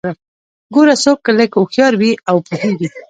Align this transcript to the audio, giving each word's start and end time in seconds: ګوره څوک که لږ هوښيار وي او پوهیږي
ګوره 0.73 0.95
څوک 1.03 1.19
که 1.25 1.31
لږ 1.39 1.51
هوښيار 1.57 1.93
وي 1.97 2.11
او 2.29 2.37
پوهیږي 2.45 2.87